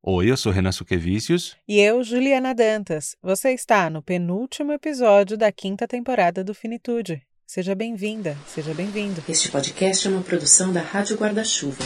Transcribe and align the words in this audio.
Oi, 0.00 0.30
eu 0.30 0.36
sou 0.36 0.52
Renan 0.52 0.70
Suquevicius. 0.70 1.56
E 1.66 1.80
eu, 1.80 2.04
Juliana 2.04 2.54
Dantas. 2.54 3.16
Você 3.20 3.50
está 3.50 3.90
no 3.90 4.00
penúltimo 4.00 4.72
episódio 4.72 5.36
da 5.36 5.50
quinta 5.50 5.88
temporada 5.88 6.44
do 6.44 6.54
Finitude. 6.54 7.20
Seja 7.44 7.74
bem-vinda, 7.74 8.36
seja 8.46 8.72
bem-vindo. 8.72 9.20
Este 9.28 9.50
podcast 9.50 10.06
é 10.06 10.10
uma 10.10 10.22
produção 10.22 10.72
da 10.72 10.80
Rádio 10.80 11.16
Guarda-Chuva. 11.16 11.82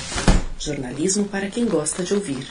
Jornalismo 0.58 1.26
para 1.26 1.48
quem 1.48 1.64
gosta 1.64 2.02
de 2.02 2.12
ouvir. 2.12 2.46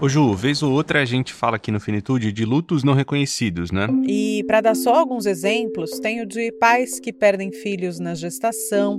Ô 0.00 0.08
Ju, 0.08 0.34
vez 0.34 0.62
ou 0.62 0.72
outra 0.72 1.02
a 1.02 1.04
gente 1.04 1.32
fala 1.32 1.56
aqui 1.56 1.72
no 1.72 1.80
Finitude 1.80 2.30
de 2.30 2.44
lutos 2.44 2.84
não 2.84 2.94
reconhecidos, 2.94 3.72
né? 3.72 3.88
E 4.06 4.44
para 4.46 4.60
dar 4.60 4.76
só 4.76 4.94
alguns 4.94 5.26
exemplos, 5.26 5.98
tenho 5.98 6.24
de 6.24 6.52
pais 6.60 7.00
que 7.00 7.12
perdem 7.12 7.50
filhos 7.50 7.98
na 7.98 8.14
gestação, 8.14 8.98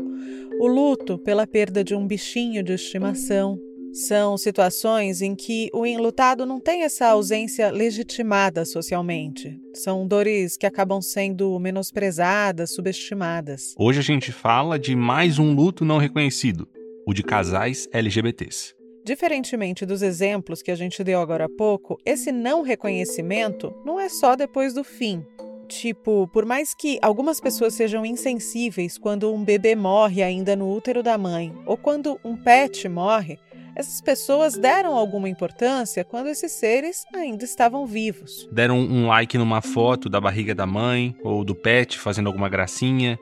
o 0.59 0.67
luto 0.67 1.17
pela 1.17 1.47
perda 1.47 1.81
de 1.81 1.95
um 1.95 2.05
bichinho 2.05 2.61
de 2.61 2.73
estimação, 2.73 3.57
são 3.97 4.37
situações 4.37 5.23
em 5.23 5.33
que 5.33 5.69
o 5.73 5.83
enlutado 5.83 6.45
não 6.45 6.59
tem 6.59 6.83
essa 6.83 7.07
ausência 7.07 7.71
legitimada 7.71 8.63
socialmente. 8.63 9.59
São 9.73 10.07
dores 10.07 10.55
que 10.55 10.67
acabam 10.67 11.01
sendo 11.01 11.57
menosprezadas, 11.59 12.75
subestimadas. 12.75 13.73
Hoje 13.77 13.99
a 13.99 14.03
gente 14.03 14.31
fala 14.31 14.77
de 14.77 14.95
mais 14.95 15.39
um 15.39 15.53
luto 15.53 15.83
não 15.83 15.97
reconhecido, 15.97 16.67
o 17.07 17.13
de 17.13 17.23
casais 17.23 17.89
LGBTs. 17.91 18.75
Diferentemente 19.03 19.85
dos 19.85 20.03
exemplos 20.03 20.61
que 20.61 20.69
a 20.69 20.75
gente 20.75 21.03
deu 21.03 21.19
agora 21.19 21.45
há 21.45 21.49
pouco, 21.49 21.97
esse 22.05 22.31
não 22.31 22.61
reconhecimento 22.61 23.73
não 23.83 23.99
é 23.99 24.09
só 24.09 24.35
depois 24.35 24.75
do 24.75 24.83
fim. 24.83 25.25
Tipo, 25.67 26.27
por 26.27 26.45
mais 26.45 26.73
que 26.73 26.97
algumas 27.01 27.41
pessoas 27.41 27.73
sejam 27.73 28.05
insensíveis 28.05 28.97
quando 28.97 29.33
um 29.33 29.43
bebê 29.43 29.75
morre 29.75 30.23
ainda 30.23 30.55
no 30.55 30.71
útero 30.71 31.03
da 31.03 31.17
mãe, 31.17 31.53
ou 31.65 31.75
quando 31.75 32.19
um 32.23 32.37
pet 32.37 32.87
morre, 32.87 33.37
essas 33.77 34.01
pessoas 34.01 34.57
deram 34.57 34.95
alguma 34.95 35.29
importância 35.29 36.03
quando 36.03 36.29
esses 36.29 36.51
seres 36.51 37.05
ainda 37.13 37.45
estavam 37.45 37.85
vivos. 37.85 38.49
Deram 38.51 38.79
um 38.79 39.05
like 39.05 39.37
numa 39.37 39.61
foto 39.61 40.09
da 40.09 40.19
barriga 40.19 40.55
da 40.55 40.65
mãe 40.65 41.15
ou 41.23 41.43
do 41.43 41.53
pet 41.53 41.99
fazendo 41.99 42.25
alguma 42.25 42.49
gracinha. 42.49 43.19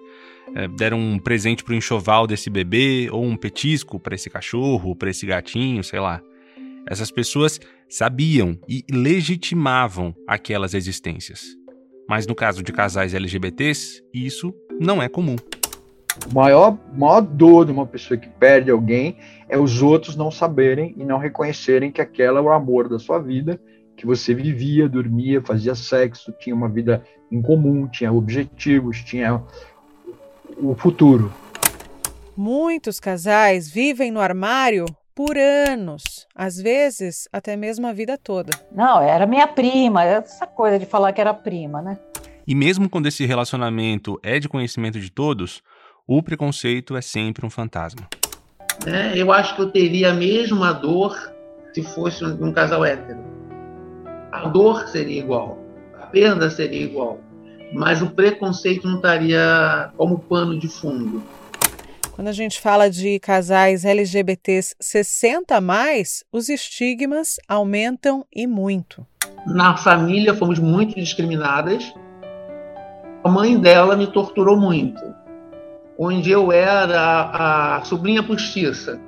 É, 0.56 0.66
deram 0.70 0.97
um 0.97 1.20
presente 1.20 1.62
para 1.62 1.73
o 1.73 1.75
enxoval 1.75 2.25
desse 2.25 2.50
bebê 2.50 3.09
ou 3.12 3.25
um 3.25 3.36
petisco 3.36 4.00
para 4.00 4.16
esse 4.16 4.30
cachorro, 4.30 4.95
para 4.95 5.09
esse 5.09 5.25
gatinho, 5.25 5.84
sei 5.84 6.00
lá. 6.00 6.22
Essas 6.90 7.12
pessoas 7.12 7.59
sabiam 7.90 8.58
e 8.66 8.86
legitimavam 8.90 10.16
aquelas 10.25 10.73
existências. 10.73 11.44
Mas 12.08 12.25
no 12.25 12.34
caso 12.34 12.64
de 12.64 12.72
casais 12.72 13.14
LGBTs, 13.14 14.02
isso 14.14 14.53
não 14.80 15.03
é 15.03 15.09
comum. 15.09 15.36
O 16.30 16.33
maior, 16.33 16.77
maior 16.94 17.21
dor 17.21 17.66
de 17.66 17.71
uma 17.71 17.85
pessoa 17.85 18.17
que 18.17 18.30
perde 18.30 18.71
alguém 18.71 19.17
é 19.49 19.58
os 19.58 19.81
outros 19.81 20.16
não 20.16 20.31
saberem 20.31 20.94
e 20.97 21.03
não 21.03 21.17
reconhecerem 21.17 21.91
que 21.91 22.02
aquela 22.02 22.39
é 22.39 22.41
o 22.41 22.52
amor 22.52 22.88
da 22.88 22.97
sua 22.97 23.19
vida, 23.19 23.59
que 23.95 24.05
você 24.05 24.33
vivia, 24.33 24.88
dormia, 24.89 25.41
fazia 25.41 25.75
sexo, 25.75 26.33
tinha 26.39 26.55
uma 26.55 26.69
vida 26.69 27.03
em 27.31 27.41
comum, 27.41 27.88
tinha 27.88 28.11
objetivos, 28.11 29.03
tinha 29.03 29.41
o 30.57 30.75
futuro. 30.75 31.31
Muitos 32.35 33.00
casais 33.00 33.69
vivem 33.69 34.11
no 34.11 34.19
armário 34.19 34.85
por 35.13 35.38
anos, 35.38 36.27
às 36.35 36.57
vezes 36.57 37.27
até 37.31 37.55
mesmo 37.55 37.88
a 37.88 37.94
vida 37.94 38.17
toda. 38.17 38.52
Não, 38.72 39.02
era 39.02 39.25
minha 39.25 39.47
prima, 39.47 40.03
essa 40.03 40.45
coisa 40.45 40.77
de 40.77 40.85
falar 40.85 41.13
que 41.13 41.22
era 41.22 41.33
prima, 41.33 41.81
né? 41.81 41.97
E 42.45 42.53
mesmo 42.53 42.89
quando 42.89 43.07
esse 43.07 43.25
relacionamento 43.25 44.19
é 44.22 44.39
de 44.39 44.50
conhecimento 44.50 45.00
de 45.00 45.09
todos, 45.09 45.63
o 46.08 46.22
preconceito 46.22 46.95
é 46.95 47.02
sempre 47.02 47.45
um 47.45 47.50
fantasma. 47.50 48.08
É, 48.86 49.17
eu 49.17 49.31
acho 49.31 49.56
que 49.56 49.61
eu 49.61 49.72
teria 49.72 50.12
a 50.12 50.14
mesma 50.14 50.72
dor 50.72 51.34
se 51.73 51.81
fosse 51.81 52.23
um, 52.23 52.45
um 52.45 52.52
casal 52.53 52.86
hétero. 52.86 53.20
A 54.31 54.47
dor 54.47 54.88
seria 54.88 55.20
igual, 55.20 55.58
a 56.00 56.06
perda 56.06 56.50
seria 56.50 56.84
igual, 56.84 57.20
mas 57.73 58.02
o 58.02 58.09
preconceito 58.12 58.88
não 58.88 58.97
estaria 58.97 59.91
como 59.97 60.19
pano 60.19 60.59
de 60.59 60.68
fundo. 60.68 61.24
Quando 62.12 62.28
a 62.28 62.34
gente 62.34 62.62
fala 62.62 62.90
de 62.90 63.19
casais 63.19 63.84
LGBTs 63.84 64.75
60 64.79 65.59
mais, 65.59 66.24
os 66.31 66.50
estigmas 66.50 67.38
aumentam 67.47 68.25
e 68.34 68.46
muito. 68.46 69.06
Na 69.46 69.75
família 69.75 70.34
fomos 70.34 70.59
muito 70.59 70.96
discriminadas. 70.96 71.94
A 73.24 73.29
mãe 73.29 73.59
dela 73.59 73.97
me 73.97 74.08
torturou 74.08 74.56
muito 74.56 75.03
onde 75.97 76.31
eu 76.31 76.51
era 76.51 77.00
a, 77.00 77.78
a 77.78 77.85
sobrinha 77.85 78.22
postiça. 78.22 79.00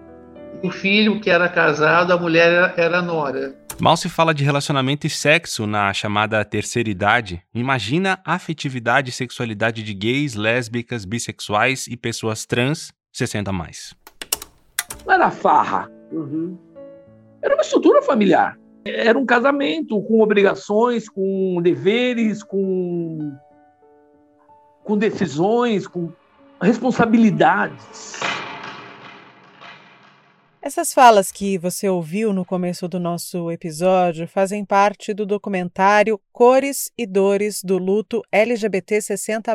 O 0.63 0.71
filho 0.71 1.19
que 1.19 1.29
era 1.29 1.47
casado, 1.47 2.11
a 2.11 2.17
mulher 2.17 2.51
era, 2.51 2.73
era 2.77 3.01
nora. 3.01 3.55
Mal 3.79 3.95
se 3.95 4.09
fala 4.09 4.33
de 4.33 4.43
relacionamento 4.43 5.05
e 5.05 5.09
sexo 5.09 5.67
na 5.67 5.93
chamada 5.93 6.43
terceira 6.43 6.89
idade. 6.89 7.43
Imagina 7.53 8.19
a 8.25 8.33
afetividade 8.33 9.11
e 9.11 9.13
sexualidade 9.13 9.83
de 9.83 9.93
gays, 9.93 10.33
lésbicas, 10.33 11.05
bissexuais 11.05 11.85
e 11.87 11.95
pessoas 11.95 12.45
trans 12.45 12.91
60 13.13 13.51
mais. 13.51 13.93
Não 15.05 15.13
era 15.13 15.29
farra. 15.29 15.91
Uhum. 16.11 16.57
Era 17.41 17.53
uma 17.53 17.61
estrutura 17.61 18.01
familiar. 18.01 18.57
Era 18.83 19.19
um 19.19 19.25
casamento 19.25 20.01
com 20.01 20.21
obrigações, 20.21 21.07
com 21.07 21.61
deveres, 21.61 22.41
com, 22.41 23.31
com 24.83 24.97
decisões, 24.97 25.85
com 25.85 26.11
responsabilidades. 26.61 28.17
Essas 30.67 30.93
falas 30.93 31.31
que 31.31 31.57
você 31.57 31.87
ouviu 31.87 32.33
no 32.33 32.43
começo 32.43 32.89
do 32.89 32.99
nosso 32.99 33.49
episódio 33.49 34.27
fazem 34.27 34.65
parte 34.65 35.13
do 35.13 35.25
documentário 35.25 36.19
Cores 36.33 36.91
e 36.97 37.07
Dores 37.07 37.61
do 37.63 37.77
Luto 37.77 38.21
LGBT 38.29 39.01
60, 39.01 39.53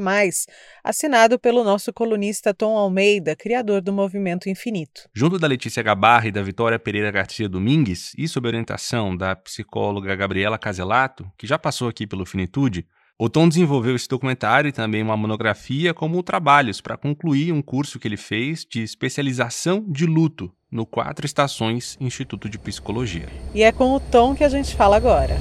assinado 0.82 1.38
pelo 1.38 1.64
nosso 1.64 1.92
colunista 1.92 2.54
Tom 2.54 2.78
Almeida, 2.78 3.36
criador 3.36 3.82
do 3.82 3.92
Movimento 3.92 4.48
Infinito. 4.48 5.02
Junto 5.12 5.38
da 5.38 5.46
Letícia 5.46 5.82
Gabarra 5.82 6.28
e 6.28 6.32
da 6.32 6.42
Vitória 6.42 6.78
Pereira 6.78 7.10
Garcia 7.10 7.46
Domingues, 7.46 8.14
e 8.16 8.26
sob 8.26 8.48
orientação 8.48 9.14
da 9.14 9.36
psicóloga 9.36 10.16
Gabriela 10.16 10.56
Caselato, 10.56 11.30
que 11.36 11.46
já 11.46 11.58
passou 11.58 11.88
aqui 11.88 12.06
pelo 12.06 12.24
Finitude, 12.24 12.86
o 13.18 13.28
Tom 13.28 13.48
desenvolveu 13.48 13.94
esse 13.94 14.08
documentário 14.08 14.68
e 14.68 14.72
também 14.72 15.02
uma 15.02 15.16
monografia 15.16 15.94
como 15.94 16.22
trabalhos 16.22 16.80
para 16.80 16.96
concluir 16.96 17.52
um 17.52 17.62
curso 17.62 17.98
que 17.98 18.08
ele 18.08 18.16
fez 18.16 18.64
de 18.68 18.82
especialização 18.82 19.84
de 19.86 20.06
luto 20.06 20.50
no 20.70 20.86
Quatro 20.86 21.26
Estações 21.26 21.96
Instituto 22.00 22.48
de 22.48 22.58
Psicologia. 22.58 23.28
E 23.54 23.62
é 23.62 23.70
com 23.70 23.94
o 23.94 24.00
Tom 24.00 24.34
que 24.34 24.42
a 24.42 24.48
gente 24.48 24.74
fala 24.74 24.96
agora. 24.96 25.36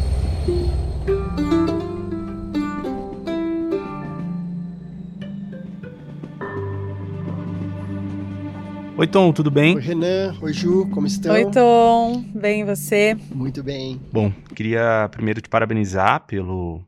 Oi, 8.97 9.07
Tom, 9.07 9.33
tudo 9.33 9.49
bem? 9.49 9.77
Oi, 9.77 9.81
Renan. 9.81 10.35
Oi, 10.39 10.53
Ju, 10.53 10.87
como 10.91 11.07
estão? 11.07 11.33
Oi, 11.33 11.49
Tom. 11.49 12.23
Bem, 12.35 12.63
você? 12.63 13.17
Muito 13.33 13.63
bem. 13.63 13.99
Bom, 14.11 14.31
queria 14.53 15.09
primeiro 15.11 15.41
te 15.41 15.49
parabenizar 15.49 16.27
pelo 16.27 16.83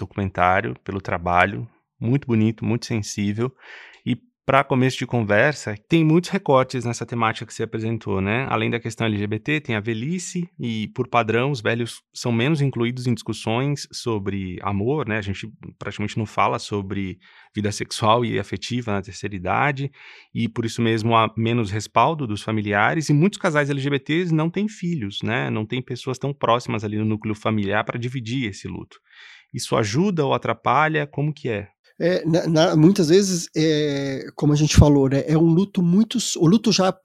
documentário, 0.00 0.74
pelo 0.84 1.00
trabalho, 1.00 1.68
muito 2.00 2.26
bonito, 2.26 2.64
muito 2.64 2.86
sensível. 2.86 3.54
E 4.04 4.16
para 4.50 4.64
começo 4.64 4.98
de 4.98 5.06
conversa, 5.06 5.76
tem 5.88 6.02
muitos 6.02 6.30
recortes 6.30 6.84
nessa 6.84 7.06
temática 7.06 7.46
que 7.46 7.54
você 7.54 7.62
apresentou, 7.62 8.20
né? 8.20 8.46
Além 8.48 8.68
da 8.68 8.80
questão 8.80 9.06
LGBT, 9.06 9.60
tem 9.60 9.76
a 9.76 9.80
velhice 9.80 10.48
e, 10.58 10.88
por 10.88 11.06
padrão, 11.06 11.52
os 11.52 11.60
velhos 11.60 12.02
são 12.12 12.32
menos 12.32 12.60
incluídos 12.60 13.06
em 13.06 13.14
discussões 13.14 13.86
sobre 13.92 14.58
amor, 14.62 15.06
né? 15.06 15.18
A 15.18 15.22
gente 15.22 15.48
praticamente 15.78 16.18
não 16.18 16.26
fala 16.26 16.58
sobre 16.58 17.18
vida 17.54 17.70
sexual 17.70 18.24
e 18.24 18.40
afetiva 18.40 18.90
na 18.90 19.02
terceira 19.02 19.36
idade 19.36 19.92
e, 20.34 20.48
por 20.48 20.64
isso 20.64 20.82
mesmo, 20.82 21.14
há 21.14 21.32
menos 21.36 21.70
respaldo 21.70 22.26
dos 22.26 22.42
familiares 22.42 23.08
e 23.08 23.12
muitos 23.12 23.38
casais 23.38 23.70
LGBTs 23.70 24.34
não 24.34 24.50
têm 24.50 24.68
filhos, 24.68 25.20
né? 25.22 25.48
Não 25.48 25.64
tem 25.64 25.80
pessoas 25.80 26.18
tão 26.18 26.32
próximas 26.32 26.82
ali 26.82 26.96
no 26.96 27.04
núcleo 27.04 27.36
familiar 27.36 27.84
para 27.84 27.98
dividir 27.98 28.48
esse 28.48 28.66
luto. 28.66 28.98
Isso 29.52 29.76
ajuda 29.76 30.24
ou 30.24 30.34
atrapalha? 30.34 31.06
Como 31.06 31.32
que 31.32 31.48
é? 31.48 31.68
É, 32.02 32.24
na, 32.24 32.46
na, 32.46 32.76
muitas 32.76 33.10
vezes, 33.10 33.46
é, 33.54 34.24
como 34.34 34.54
a 34.54 34.56
gente 34.56 34.74
falou, 34.74 35.06
né, 35.10 35.22
é 35.26 35.36
um 35.36 35.52
luto 35.52 35.82
muito. 35.82 36.16
O 36.38 36.46
luto 36.46 36.72
já, 36.72 36.98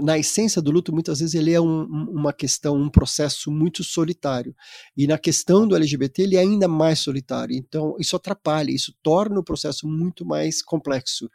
na 0.00 0.16
essência 0.16 0.62
do 0.62 0.70
luto, 0.70 0.92
muitas 0.92 1.18
vezes 1.18 1.34
ele 1.34 1.52
é 1.52 1.60
um, 1.60 1.82
uma 1.82 2.32
questão, 2.32 2.76
um 2.76 2.88
processo 2.88 3.50
muito 3.50 3.82
solitário. 3.82 4.54
E 4.96 5.04
na 5.08 5.18
questão 5.18 5.66
do 5.66 5.74
LGBT, 5.74 6.22
ele 6.22 6.36
é 6.36 6.40
ainda 6.40 6.68
mais 6.68 7.00
solitário. 7.00 7.56
Então, 7.56 7.96
isso 7.98 8.14
atrapalha, 8.14 8.70
isso 8.70 8.94
torna 9.02 9.40
o 9.40 9.44
processo 9.44 9.88
muito 9.88 10.24
mais 10.24 10.62
complexo. 10.62 11.28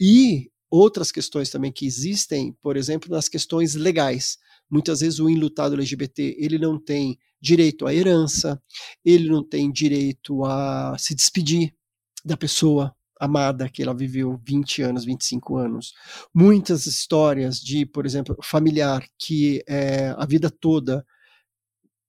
E 0.00 0.50
outras 0.70 1.12
questões 1.12 1.50
também 1.50 1.70
que 1.70 1.84
existem, 1.84 2.56
por 2.62 2.78
exemplo, 2.78 3.10
nas 3.10 3.28
questões 3.28 3.74
legais. 3.74 4.38
Muitas 4.70 5.00
vezes 5.00 5.20
o 5.20 5.28
enlutado 5.28 5.74
LGBT 5.74 6.34
ele 6.38 6.58
não 6.58 6.82
tem 6.82 7.18
direito 7.44 7.86
à 7.86 7.94
herança, 7.94 8.58
ele 9.04 9.28
não 9.28 9.46
tem 9.46 9.70
direito 9.70 10.42
a 10.46 10.96
se 10.98 11.14
despedir 11.14 11.74
da 12.24 12.38
pessoa 12.38 12.96
amada 13.20 13.68
que 13.68 13.82
ela 13.82 13.94
viveu 13.94 14.40
20 14.42 14.82
anos, 14.82 15.04
25 15.04 15.56
anos. 15.56 15.92
Muitas 16.34 16.86
histórias 16.86 17.58
de, 17.58 17.84
por 17.84 18.06
exemplo, 18.06 18.34
familiar 18.42 19.06
que 19.18 19.62
é, 19.68 20.14
a 20.16 20.24
vida 20.24 20.50
toda 20.50 21.04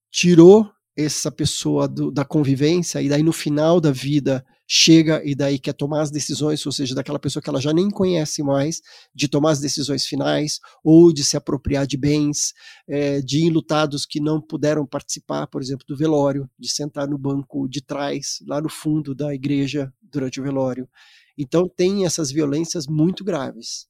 tirou 0.10 0.72
essa 0.98 1.30
pessoa 1.30 1.86
do, 1.86 2.10
da 2.10 2.24
convivência 2.24 3.02
e 3.02 3.10
daí 3.10 3.22
no 3.22 3.34
final 3.34 3.82
da 3.82 3.92
vida 3.92 4.46
chega 4.68 5.22
e 5.24 5.36
daí 5.36 5.60
quer 5.60 5.74
tomar 5.74 6.02
as 6.02 6.12
decisões, 6.12 6.66
ou 6.66 6.72
seja, 6.72 6.96
daquela 6.96 7.20
pessoa 7.20 7.42
que 7.42 7.50
ela 7.50 7.62
já 7.62 7.72
nem 7.72 7.90
conhece 7.90 8.42
mais, 8.42 8.82
de 9.14 9.28
tomar 9.28 9.52
as 9.52 9.60
decisões 9.60 10.06
finais 10.06 10.60
ou 10.84 11.14
de 11.14 11.24
se 11.24 11.38
apropriar 11.38 11.86
de 11.86 11.98
bens, 11.98 12.54
é, 12.88 13.22
de 13.22 13.46
enlutados 13.46 14.06
que 14.06 14.20
não 14.20 14.42
puderam 14.42 14.86
participar, 14.86 15.48
por 15.48 15.62
exemplo, 15.62 15.86
do 15.88 15.96
velório, 15.96 16.50
de 16.58 16.70
sentar 16.70 17.08
no 17.08 17.18
banco 17.18 17.68
de 17.68 17.82
trás, 17.82 18.40
lá 18.48 18.60
no 18.60 18.70
fundo 18.70 19.14
da 19.14 19.34
igreja 19.34 19.94
durante 20.02 20.40
o 20.40 20.44
velório. 20.44 20.90
Então 21.38 21.68
tem 21.68 22.06
essas 22.06 22.32
violências 22.32 22.88
muito 22.88 23.24
graves. 23.24 23.88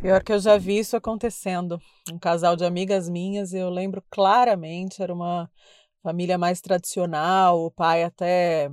Pior 0.00 0.22
que 0.22 0.32
eu 0.32 0.38
já 0.38 0.56
vi 0.56 0.78
isso 0.78 0.96
acontecendo. 0.96 1.80
Um 2.12 2.18
casal 2.18 2.56
de 2.56 2.64
amigas 2.64 3.08
minhas, 3.08 3.52
eu 3.52 3.68
lembro 3.68 4.02
claramente, 4.10 5.02
era 5.02 5.12
uma 5.12 5.50
família 6.02 6.38
mais 6.38 6.60
tradicional, 6.60 7.64
o 7.64 7.70
pai 7.70 8.04
até 8.04 8.70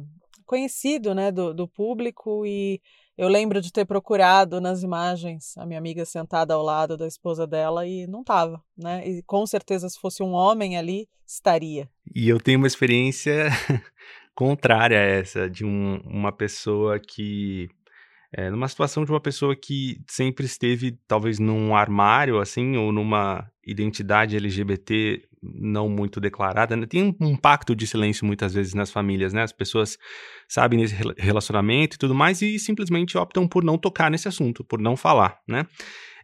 conhecido 0.51 1.15
né, 1.15 1.31
do, 1.31 1.53
do 1.53 1.65
público, 1.65 2.45
e 2.45 2.81
eu 3.17 3.29
lembro 3.29 3.61
de 3.61 3.71
ter 3.71 3.85
procurado 3.85 4.59
nas 4.59 4.83
imagens 4.83 5.57
a 5.57 5.65
minha 5.65 5.79
amiga 5.79 6.03
sentada 6.03 6.53
ao 6.53 6.61
lado 6.61 6.97
da 6.97 7.07
esposa 7.07 7.47
dela 7.47 7.87
e 7.87 8.05
não 8.05 8.19
estava, 8.19 8.61
né? 8.77 9.07
E 9.07 9.23
com 9.23 9.47
certeza 9.47 9.87
se 9.87 9.97
fosse 9.97 10.21
um 10.21 10.33
homem 10.33 10.77
ali, 10.77 11.07
estaria. 11.25 11.87
E 12.13 12.27
eu 12.27 12.37
tenho 12.37 12.57
uma 12.57 12.67
experiência 12.67 13.45
contrária 14.35 14.99
a 14.99 15.03
essa, 15.03 15.49
de 15.49 15.63
um, 15.63 16.01
uma 16.03 16.33
pessoa 16.33 16.99
que 16.99 17.69
é, 18.33 18.49
numa 18.49 18.67
situação 18.67 19.05
de 19.05 19.11
uma 19.11 19.21
pessoa 19.21 19.55
que 19.55 20.01
sempre 20.05 20.45
esteve, 20.45 20.97
talvez, 21.07 21.39
num 21.39 21.73
armário, 21.73 22.39
assim, 22.39 22.75
ou 22.75 22.91
numa 22.91 23.49
identidade 23.65 24.35
LGBT 24.35 25.21
não 25.41 25.89
muito 25.89 26.19
declarada, 26.19 26.75
né? 26.75 26.85
tem 26.85 27.15
um, 27.19 27.35
pacto 27.35 27.75
de 27.75 27.87
silêncio 27.87 28.25
muitas 28.25 28.53
vezes 28.53 28.73
nas 28.73 28.91
famílias, 28.91 29.33
né? 29.33 29.41
As 29.41 29.51
pessoas 29.51 29.97
sabem 30.47 30.79
nesse 30.79 30.95
relacionamento 31.17 31.95
e 31.95 31.99
tudo 31.99 32.13
mais 32.13 32.41
e 32.41 32.59
simplesmente 32.59 33.17
optam 33.17 33.47
por 33.47 33.63
não 33.63 33.77
tocar 33.77 34.11
nesse 34.11 34.27
assunto, 34.27 34.63
por 34.63 34.79
não 34.79 34.95
falar, 34.95 35.39
né? 35.47 35.65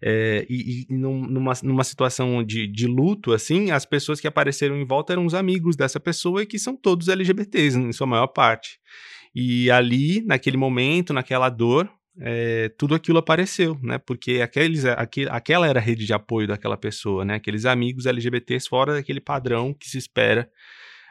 É, 0.03 0.45
e, 0.47 0.85
e 0.87 0.93
numa, 0.93 1.53
numa 1.63 1.83
situação 1.83 2.43
de, 2.43 2.67
de 2.67 2.85
luto, 2.85 3.33
assim, 3.33 3.71
as 3.71 3.85
pessoas 3.85 4.19
que 4.19 4.27
apareceram 4.27 4.77
em 4.77 4.85
volta 4.85 5.13
eram 5.13 5.25
os 5.25 5.33
amigos 5.33 5.75
dessa 5.75 5.99
pessoa 5.99 6.43
e 6.43 6.45
que 6.45 6.59
são 6.59 6.75
todos 6.75 7.07
LGBTs, 7.07 7.79
em 7.79 7.91
sua 7.91 8.05
maior 8.05 8.27
parte. 8.27 8.79
E 9.33 9.69
ali, 9.71 10.23
naquele 10.25 10.57
momento, 10.57 11.13
naquela 11.13 11.49
dor, 11.49 11.89
é, 12.19 12.69
tudo 12.77 12.95
aquilo 12.95 13.19
apareceu, 13.19 13.77
né? 13.81 13.97
Porque 13.97 14.41
aqueles, 14.41 14.85
aquele, 14.85 15.29
aquela 15.29 15.67
era 15.67 15.79
a 15.79 15.81
rede 15.81 16.05
de 16.05 16.13
apoio 16.13 16.47
daquela 16.47 16.77
pessoa, 16.77 17.23
né? 17.23 17.35
Aqueles 17.35 17.65
amigos 17.65 18.05
LGBTs 18.05 18.67
fora 18.67 18.93
daquele 18.93 19.21
padrão 19.21 19.73
que 19.73 19.89
se 19.89 19.97
espera 19.97 20.49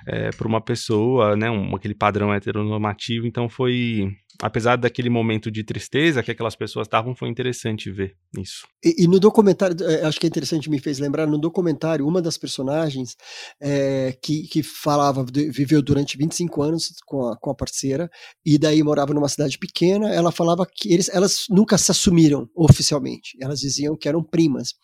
é, 0.07 0.31
para 0.31 0.49
uma 0.49 0.61
pessoa, 0.61 1.37
né? 1.37 1.51
Um, 1.51 1.75
aquele 1.75 1.95
padrão 1.95 2.35
heteronormativo. 2.35 3.27
Então 3.27 3.49
foi 3.49 4.11
apesar 4.41 4.77
daquele 4.77 5.09
momento 5.09 5.51
de 5.51 5.65
tristeza 5.65 6.23
que 6.23 6.31
aquelas 6.31 6.57
pessoas 6.57 6.87
estavam, 6.87 7.15
foi 7.15 7.29
interessante 7.29 7.91
ver 7.91 8.17
isso. 8.39 8.67
E, 8.85 9.05
e, 9.05 9.07
no 9.07 9.19
documentário, 9.19 9.77
é, 9.87 10.05
acho 10.05 10.21
que 10.21 10.27
é 10.27 10.29
interessante, 10.29 10.71
me 10.71 10.79
fez 10.79 10.99
lembrar, 10.99 11.27
no 11.27 11.39
documentário, 11.39 12.07
uma 12.07 12.21
das 12.21 12.37
personagens 12.37 13.17
é, 13.61 14.17
que, 14.23 14.47
que 14.49 14.63
falava, 14.63 15.25
viveu 15.25 15.83
durante 15.83 16.17
25 16.17 16.63
anos 16.63 16.95
com 17.05 17.29
a, 17.29 17.37
com 17.37 17.51
a 17.51 17.55
parceira, 17.55 18.11
e 18.45 18.59
daí 18.59 18.83
morava 18.83 19.15
numa 19.15 19.29
cidade 19.29 19.59
pequena, 19.59 20.13
ela 20.13 20.31
falava 20.31 20.67
que 20.67 20.93
eles, 20.93 21.09
elas 21.09 21.45
nunca 21.49 21.79
se 21.79 21.91
assumiram 21.91 22.49
oficialmente, 22.55 23.37
elas 23.41 23.61
diziam 23.61 23.97
que 23.97 24.09
eram 24.09 24.23
primas. 24.23 24.75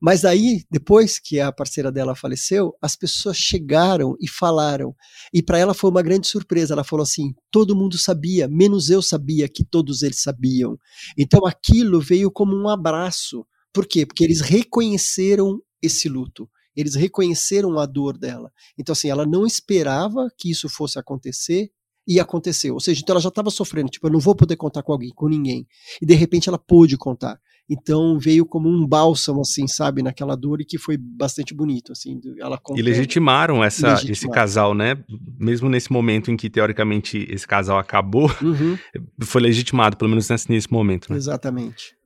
Mas 0.00 0.24
aí, 0.24 0.64
depois 0.70 1.18
que 1.18 1.40
a 1.40 1.50
parceira 1.50 1.90
dela 1.90 2.14
faleceu, 2.14 2.74
as 2.80 2.96
pessoas 2.96 3.36
chegaram 3.36 4.16
e 4.20 4.28
falaram. 4.28 4.94
E 5.32 5.42
para 5.42 5.58
ela 5.58 5.72
foi 5.72 5.90
uma 5.90 6.02
grande 6.02 6.28
surpresa. 6.28 6.74
Ela 6.74 6.84
falou 6.84 7.02
assim: 7.02 7.32
todo 7.50 7.76
mundo 7.76 7.96
sabia, 7.96 8.46
menos 8.48 8.90
eu 8.90 9.00
sabia 9.00 9.48
que 9.48 9.64
todos 9.64 10.02
eles 10.02 10.20
sabiam. 10.20 10.76
Então 11.16 11.46
aquilo 11.46 12.00
veio 12.00 12.30
como 12.30 12.54
um 12.54 12.68
abraço. 12.68 13.46
Por 13.72 13.86
quê? 13.86 14.04
Porque 14.04 14.24
eles 14.24 14.40
reconheceram 14.40 15.60
esse 15.82 16.08
luto. 16.08 16.48
Eles 16.76 16.94
reconheceram 16.94 17.78
a 17.78 17.86
dor 17.86 18.16
dela. 18.16 18.50
Então, 18.78 18.92
assim, 18.92 19.08
ela 19.08 19.26
não 19.26 19.46
esperava 19.46 20.28
que 20.36 20.50
isso 20.50 20.68
fosse 20.68 20.98
acontecer, 20.98 21.70
e 22.10 22.18
aconteceu. 22.18 22.74
Ou 22.74 22.80
seja, 22.80 23.00
então 23.00 23.12
ela 23.14 23.20
já 23.20 23.28
estava 23.28 23.50
sofrendo, 23.50 23.88
tipo, 23.88 24.06
eu 24.06 24.10
não 24.10 24.18
vou 24.18 24.34
poder 24.34 24.56
contar 24.56 24.82
com 24.82 24.92
alguém, 24.92 25.10
com 25.10 25.28
ninguém. 25.28 25.64
E 26.02 26.06
de 26.06 26.14
repente 26.14 26.48
ela 26.48 26.58
pôde 26.58 26.96
contar. 26.96 27.40
Então 27.70 28.18
veio 28.18 28.44
como 28.44 28.68
um 28.68 28.84
bálsamo, 28.84 29.42
assim, 29.42 29.68
sabe, 29.68 30.02
naquela 30.02 30.36
dor 30.36 30.60
e 30.60 30.64
que 30.64 30.76
foi 30.76 30.96
bastante 30.96 31.54
bonito, 31.54 31.92
assim. 31.92 32.20
Ela 32.40 32.58
contando, 32.58 32.80
e 32.80 32.82
legitimaram 32.82 33.62
essa, 33.62 33.90
legitimaram. 33.90 34.12
esse 34.12 34.28
casal, 34.28 34.74
né? 34.74 34.98
Mesmo 35.38 35.68
nesse 35.68 35.92
momento 35.92 36.32
em 36.32 36.36
que 36.36 36.50
teoricamente 36.50 37.24
esse 37.30 37.46
casal 37.46 37.78
acabou, 37.78 38.28
uhum. 38.42 38.76
foi 39.22 39.40
legitimado, 39.40 39.96
pelo 39.96 40.10
menos 40.10 40.28
nesse, 40.28 40.50
nesse 40.50 40.72
momento. 40.72 41.12
Né? 41.12 41.16
Exatamente. 41.16 41.99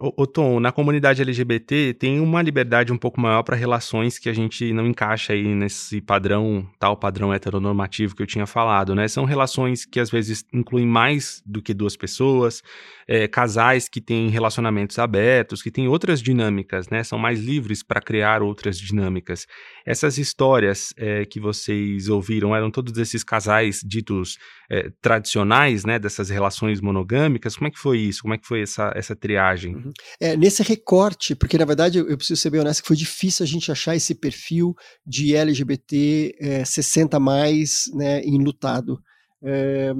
Ô, 0.00 0.28
Tom, 0.28 0.60
na 0.60 0.70
comunidade 0.70 1.20
LGBT 1.22 1.92
tem 1.92 2.20
uma 2.20 2.40
liberdade 2.40 2.92
um 2.92 2.96
pouco 2.96 3.20
maior 3.20 3.42
para 3.42 3.56
relações 3.56 4.16
que 4.16 4.28
a 4.28 4.32
gente 4.32 4.72
não 4.72 4.86
encaixa 4.86 5.32
aí 5.32 5.44
nesse 5.56 6.00
padrão, 6.00 6.64
tal 6.78 6.96
padrão 6.96 7.34
heteronormativo 7.34 8.14
que 8.14 8.22
eu 8.22 8.26
tinha 8.26 8.46
falado, 8.46 8.94
né? 8.94 9.08
São 9.08 9.24
relações 9.24 9.84
que 9.84 9.98
às 9.98 10.08
vezes 10.08 10.44
incluem 10.52 10.86
mais 10.86 11.42
do 11.44 11.60
que 11.60 11.74
duas 11.74 11.96
pessoas, 11.96 12.62
é, 13.08 13.26
casais 13.26 13.88
que 13.88 14.00
têm 14.00 14.28
relacionamentos 14.28 15.00
abertos, 15.00 15.62
que 15.62 15.70
têm 15.70 15.88
outras 15.88 16.22
dinâmicas, 16.22 16.88
né? 16.88 17.02
São 17.02 17.18
mais 17.18 17.40
livres 17.40 17.82
para 17.82 18.00
criar 18.00 18.40
outras 18.40 18.78
dinâmicas. 18.78 19.48
Essas 19.84 20.16
histórias 20.16 20.94
é, 20.96 21.24
que 21.24 21.40
vocês 21.40 22.08
ouviram 22.08 22.54
eram 22.54 22.70
todos 22.70 22.96
esses 22.98 23.24
casais 23.24 23.80
ditos 23.84 24.38
é, 24.70 24.90
tradicionais, 25.00 25.84
né? 25.84 25.98
Dessas 25.98 26.28
relações 26.28 26.80
monogâmicas. 26.80 27.56
Como 27.56 27.68
é 27.68 27.70
que 27.70 27.78
foi 27.78 27.98
isso? 27.98 28.22
Como 28.22 28.34
é 28.34 28.38
que 28.38 28.46
foi 28.46 28.62
essa, 28.62 28.92
essa 28.94 29.16
triagem? 29.16 29.76
Uhum. 29.76 29.92
É, 30.20 30.36
nesse 30.36 30.62
recorte, 30.62 31.34
porque 31.34 31.56
na 31.56 31.64
verdade 31.64 31.98
eu, 31.98 32.08
eu, 32.08 32.16
preciso 32.16 32.40
ser 32.40 32.50
bem 32.50 32.60
honesto 32.60 32.82
que 32.82 32.88
foi 32.88 32.96
difícil 32.96 33.44
a 33.44 33.46
gente 33.46 33.72
achar 33.72 33.96
esse 33.96 34.14
perfil 34.14 34.74
de 35.06 35.34
LGBT 35.34 36.36
é, 36.40 36.64
60 36.64 37.18
mais, 37.18 37.84
né? 37.94 38.22
Enlutado. 38.24 39.00
É, 39.42 39.92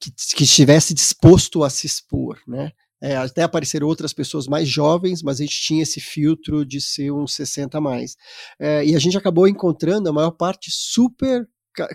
que, 0.00 0.10
que 0.36 0.44
estivesse 0.44 0.92
disposto 0.92 1.62
a 1.62 1.70
se 1.70 1.86
expor, 1.86 2.40
né? 2.46 2.72
É, 3.00 3.16
até 3.16 3.42
apareceram 3.42 3.88
outras 3.88 4.12
pessoas 4.12 4.46
mais 4.46 4.68
jovens, 4.68 5.22
mas 5.22 5.40
a 5.40 5.42
gente 5.42 5.60
tinha 5.60 5.82
esse 5.82 6.00
filtro 6.00 6.64
de 6.64 6.80
ser 6.80 7.10
uns 7.10 7.34
60 7.34 7.76
a 7.76 7.80
mais. 7.80 8.16
É, 8.60 8.84
e 8.84 8.94
a 8.94 8.98
gente 8.98 9.18
acabou 9.18 9.48
encontrando 9.48 10.08
a 10.08 10.12
maior 10.12 10.30
parte 10.30 10.70
super 10.70 11.48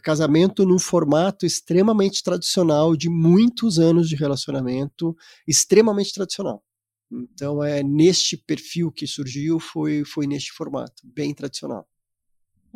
casamento 0.04 0.66
num 0.66 0.80
formato 0.80 1.46
extremamente 1.46 2.24
tradicional, 2.24 2.96
de 2.96 3.10
muitos 3.10 3.80
anos 3.80 4.10
de 4.10 4.16
relacionamento, 4.16 5.16
extremamente 5.48 6.14
tradicional. 6.14 6.64
Então, 7.12 7.64
é 7.64 7.82
neste 7.84 8.36
perfil 8.36 8.92
que 8.92 9.08
surgiu, 9.08 9.60
foi, 9.60 10.04
foi 10.04 10.28
neste 10.28 10.52
formato, 10.52 11.02
bem 11.04 11.34
tradicional. 11.34 11.88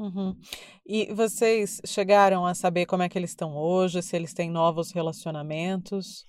Uhum. 0.01 0.35
E 0.83 1.13
vocês 1.13 1.79
chegaram 1.85 2.43
a 2.43 2.55
saber 2.55 2.87
como 2.87 3.03
é 3.03 3.07
que 3.07 3.19
eles 3.19 3.29
estão 3.29 3.55
hoje, 3.55 4.01
se 4.01 4.15
eles 4.15 4.33
têm 4.33 4.49
novos 4.49 4.91
relacionamentos? 4.91 6.25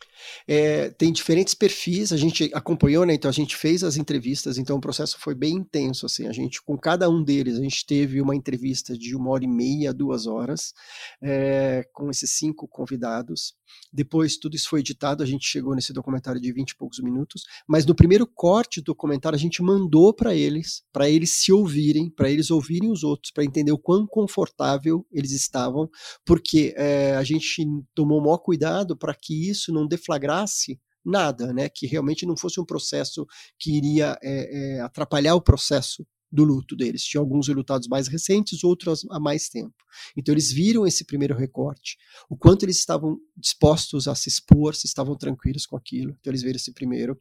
É, 0.47 0.91
tem 0.91 1.11
diferentes 1.11 1.55
perfis, 1.55 2.13
a 2.13 2.19
gente 2.19 2.51
acompanhou, 2.53 3.07
né? 3.07 3.15
Então 3.15 3.31
a 3.31 3.33
gente 3.33 3.57
fez 3.57 3.83
as 3.83 3.97
entrevistas, 3.97 4.59
então 4.59 4.77
o 4.77 4.81
processo 4.81 5.19
foi 5.19 5.35
bem 5.35 5.55
intenso, 5.55 6.05
assim, 6.05 6.29
a 6.29 6.33
gente, 6.33 6.61
com 6.63 6.77
cada 6.77 7.09
um 7.09 7.25
deles, 7.25 7.57
a 7.57 7.63
gente 7.63 7.87
teve 7.87 8.21
uma 8.21 8.37
entrevista 8.37 8.97
de 8.97 9.17
uma 9.17 9.31
hora 9.31 9.45
e 9.45 9.49
meia, 9.49 9.95
duas 9.95 10.27
horas, 10.27 10.75
é, 11.23 11.83
com 11.95 12.11
esses 12.11 12.33
cinco 12.33 12.69
convidados. 12.69 13.55
Depois 13.93 14.37
tudo 14.37 14.57
isso 14.57 14.69
foi 14.69 14.81
editado, 14.81 15.23
a 15.23 15.27
gente 15.27 15.47
chegou 15.47 15.75
nesse 15.75 15.93
documentário 15.93 16.41
de 16.41 16.53
20 16.53 16.71
e 16.71 16.77
poucos 16.77 16.99
minutos, 17.01 17.45
mas 17.67 17.85
no 17.85 17.95
primeiro 17.95 18.27
corte 18.27 18.81
do 18.81 18.87
documentário 18.87 19.37
a 19.37 19.41
gente 19.41 19.63
mandou 19.63 20.15
para 20.15 20.35
eles, 20.35 20.83
para 20.93 21.09
eles 21.09 21.39
se 21.39 21.53
ouvirem, 21.53 22.11
para 22.11 22.31
eles 22.31 22.51
ouvirem 22.51 22.91
os 22.91 23.03
outros, 23.03 23.33
para 23.33 23.45
entender 23.45 23.73
o 23.73 23.79
quão 23.79 24.07
confortável 24.07 25.07
eles 25.13 25.33
estavam, 25.33 25.89
porque 26.25 26.75
é, 26.77 27.15
a 27.17 27.25
gente 27.25 27.67
tomou 27.95 28.19
o 28.19 28.23
maior 28.23 28.39
cuidado 28.39 28.97
para 28.97 29.15
que 29.15 29.49
isso 29.49 29.73
não 29.73 29.87
deflagrasse 29.87 30.81
nada, 31.05 31.53
né? 31.53 31.69
Que 31.69 31.87
realmente 31.87 32.25
não 32.25 32.37
fosse 32.37 32.61
um 32.61 32.65
processo 32.65 33.27
que 33.59 33.77
iria 33.77 34.19
é, 34.23 34.77
é, 34.77 34.81
atrapalhar 34.81 35.35
o 35.35 35.43
processo 35.43 36.07
do 36.33 36.45
luto 36.45 36.75
deles. 36.75 37.05
Tinha 37.05 37.21
alguns 37.21 37.49
lutados 37.49 37.87
mais 37.87 38.09
recentes, 38.09 38.65
outros 38.65 39.05
há 39.11 39.21
mais 39.21 39.49
tempo. 39.49 39.75
Então 40.17 40.33
eles 40.33 40.51
viram 40.51 40.87
esse 40.87 41.05
primeiro 41.05 41.37
recorte, 41.37 41.99
o 42.29 42.37
quanto 42.37 42.65
eles 42.65 42.79
estavam 42.79 43.19
dispostos 43.37 44.09
a 44.09 44.15
se 44.15 44.29
expor, 44.29 44.75
se 44.75 44.87
estavam 44.87 45.17
tranquilos 45.17 45.67
com 45.67 45.77
aquilo. 45.77 46.17
Então 46.19 46.31
eles 46.31 46.43
viram 46.43 46.57
esse 46.57 46.73
primeiro. 46.73 47.19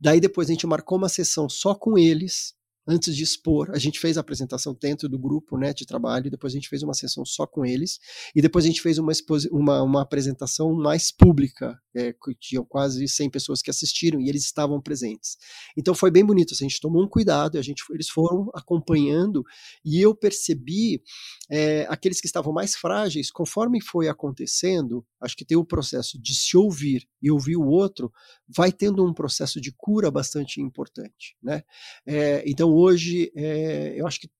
Daí 0.00 0.20
depois 0.20 0.48
a 0.48 0.52
gente 0.52 0.66
marcou 0.66 0.96
uma 0.96 1.08
sessão 1.08 1.48
só 1.48 1.74
com 1.74 1.98
eles, 1.98 2.56
antes 2.86 3.14
de 3.16 3.24
expor, 3.24 3.70
a 3.72 3.78
gente 3.78 3.98
fez 3.98 4.16
a 4.16 4.20
apresentação 4.20 4.76
dentro 4.80 5.08
do 5.08 5.18
grupo 5.18 5.58
né, 5.58 5.74
de 5.74 5.84
trabalho, 5.84 6.30
depois 6.30 6.52
a 6.52 6.56
gente 6.56 6.68
fez 6.68 6.82
uma 6.82 6.94
sessão 6.94 7.24
só 7.24 7.46
com 7.46 7.66
eles, 7.66 7.98
e 8.34 8.40
depois 8.40 8.64
a 8.64 8.68
gente 8.68 8.80
fez 8.80 8.96
uma, 8.98 9.12
uma, 9.50 9.82
uma 9.82 10.02
apresentação 10.02 10.72
mais 10.72 11.10
pública, 11.10 11.76
é, 11.96 12.14
tinham 12.38 12.64
quase 12.64 13.08
100 13.08 13.30
pessoas 13.30 13.62
que 13.62 13.70
assistiram 13.70 14.20
e 14.20 14.28
eles 14.28 14.44
estavam 14.44 14.80
presentes. 14.80 15.36
Então 15.76 15.94
foi 15.94 16.10
bem 16.10 16.24
bonito, 16.24 16.52
assim, 16.52 16.66
a 16.66 16.68
gente 16.68 16.80
tomou 16.80 17.02
um 17.02 17.08
cuidado, 17.08 17.58
a 17.58 17.62
gente, 17.62 17.82
eles 17.90 18.08
foram 18.08 18.50
acompanhando 18.54 19.42
e 19.84 20.00
eu 20.00 20.14
percebi 20.14 21.02
é, 21.50 21.86
aqueles 21.88 22.20
que 22.20 22.26
estavam 22.26 22.52
mais 22.52 22.74
frágeis, 22.74 23.30
conforme 23.30 23.80
foi 23.80 24.08
acontecendo, 24.08 25.04
acho 25.20 25.36
que 25.36 25.44
tem 25.44 25.56
o 25.56 25.64
processo 25.64 26.20
de 26.20 26.34
se 26.34 26.56
ouvir 26.56 27.08
e 27.22 27.30
ouvir 27.30 27.56
o 27.56 27.66
outro, 27.66 28.12
vai 28.46 28.70
tendo 28.70 29.04
um 29.04 29.14
processo 29.14 29.60
de 29.60 29.72
cura 29.72 30.10
bastante 30.10 30.60
importante, 30.60 31.36
né? 31.42 31.62
É, 32.04 32.44
então 32.46 32.72
hoje 32.72 33.32
é, 33.34 33.94
eu 33.96 34.06
acho 34.06 34.20
que 34.20 34.30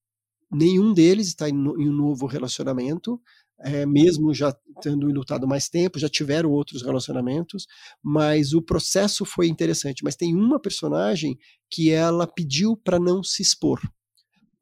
nenhum 0.51 0.93
deles 0.93 1.29
está 1.29 1.49
em 1.49 1.57
um 1.57 1.93
novo 1.93 2.27
relacionamento, 2.27 3.21
é, 3.61 3.87
mesmo 3.87 4.35
já 4.35 4.55
tendo 4.83 5.07
lutado 5.07 5.47
mais 5.47 5.69
tempo, 5.69 5.99
já 5.99 6.09
tiveram 6.09 6.51
outros 6.51 6.83
relacionamentos, 6.83 7.67
mas 8.03 8.53
o 8.53 8.61
processo 8.61 9.25
foi 9.25 9.49
interessante. 9.49 10.05
Mas 10.05 10.17
tem 10.17 10.35
uma 10.35 10.61
personagem 10.61 11.39
que 11.71 11.91
ela 11.91 12.27
pediu 12.27 12.77
para 12.77 12.99
não 12.99 13.23
se 13.23 13.43
expor, 13.43 13.81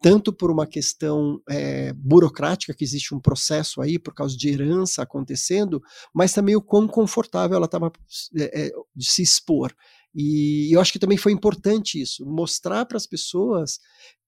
tanto 0.01 0.33
por 0.33 0.51
uma 0.51 0.67
questão 0.67 1.41
é, 1.49 1.93
burocrática, 1.95 2.75
que 2.75 2.85
existe 2.85 3.15
um 3.15 3.21
processo 3.21 3.81
aí 3.81 3.99
por 3.99 4.15
causa 4.15 4.37
de 4.37 4.49
herança 4.49 5.03
acontecendo, 5.03 5.83
mas 6.15 6.33
também 6.33 6.55
o 6.55 6.63
quão 6.63 6.87
confortável 6.87 7.57
ela 7.57 7.67
estava 7.67 7.91
é, 8.39 8.71
de 8.95 9.07
se 9.07 9.23
expor. 9.23 9.75
E 10.15 10.73
eu 10.73 10.81
acho 10.81 10.93
que 10.93 10.99
também 10.99 11.19
foi 11.19 11.33
importante 11.33 12.01
isso, 12.01 12.25
mostrar 12.25 12.87
para 12.87 12.97
as 12.97 13.07
pessoas 13.07 13.81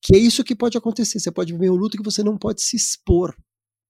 que 0.02 0.16
é 0.16 0.18
isso 0.18 0.42
que 0.42 0.54
pode 0.54 0.76
acontecer. 0.76 1.20
Você 1.20 1.30
pode 1.30 1.52
viver 1.52 1.70
um 1.70 1.76
luto 1.76 1.96
que 1.96 2.02
você 2.02 2.24
não 2.24 2.36
pode 2.36 2.60
se 2.60 2.76
expor 2.76 3.32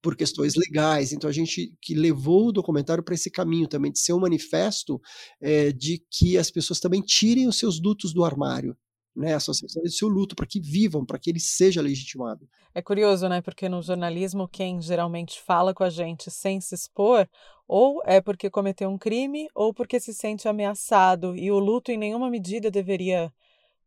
por 0.03 0.17
questões 0.17 0.55
legais. 0.55 1.13
Então 1.13 1.29
a 1.29 1.33
gente 1.33 1.75
que 1.81 1.95
levou 1.95 2.49
o 2.49 2.53
documentário 2.53 3.03
para 3.03 3.15
esse 3.15 3.31
caminho 3.31 3.67
também 3.67 3.93
de 3.93 3.99
ser 3.99 4.13
um 4.13 4.21
manifesto 4.21 5.01
é, 5.41 5.73
de 5.73 6.03
que 6.11 6.39
as 6.39 6.51
pessoas 6.51 6.81
também 6.81 7.01
tirem 7.01 7.49
os 7.49 7.59
seus 7.59 7.81
lutos 7.81 8.13
do 8.13 8.25
armário. 8.25 8.77
Né, 9.15 9.33
a 9.33 9.39
associação 9.39 9.83
do 9.83 9.91
seu 9.91 10.09
luto, 10.09 10.37
para 10.37 10.45
que 10.45 10.61
vivam, 10.61 11.03
para 11.03 11.19
que 11.19 11.31
ele 11.31 11.41
seja 11.41 11.81
legitimado. 11.81 12.47
É 12.75 12.83
curioso, 12.83 13.27
né? 13.27 13.41
Porque 13.41 13.67
no 13.67 13.81
jornalismo, 13.81 14.47
quem 14.47 14.83
geralmente 14.83 15.41
fala 15.41 15.73
com 15.73 15.83
a 15.83 15.89
gente 15.89 16.31
sem 16.31 16.61
se 16.61 16.75
expor, 16.75 17.27
ou 17.67 18.03
é 18.05 18.21
porque 18.21 18.51
cometeu 18.51 18.91
um 18.91 18.99
crime, 18.99 19.49
ou 19.55 19.73
porque 19.73 19.99
se 19.99 20.13
sente 20.13 20.47
ameaçado. 20.47 21.35
E 21.35 21.51
o 21.51 21.59
luto, 21.59 21.91
em 21.91 21.97
nenhuma 21.97 22.29
medida, 22.29 22.71
deveria 22.71 23.33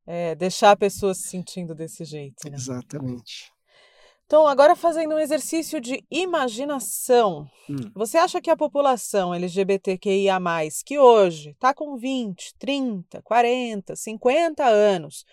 é, 0.07 0.33
deixar 0.33 0.71
a 0.71 0.75
pessoa 0.75 1.13
se 1.13 1.27
sentindo 1.27 1.75
desse 1.75 2.03
jeito. 2.03 2.49
Né? 2.49 2.55
Exatamente. 2.55 3.51
Então, 4.29 4.45
agora 4.45 4.75
fazendo 4.75 5.15
um 5.15 5.19
exercício 5.19 5.81
de 5.81 6.05
imaginação, 6.11 7.49
hum. 7.67 7.77
você 7.95 8.15
acha 8.15 8.39
que 8.39 8.51
a 8.51 8.55
população 8.55 9.33
LGBTQIA, 9.33 10.37
que 10.85 10.99
hoje 10.99 11.49
está 11.49 11.73
com 11.73 11.97
20, 11.97 12.53
30, 12.59 13.23
40, 13.23 13.95
50 13.95 14.63
anos, 14.63 15.25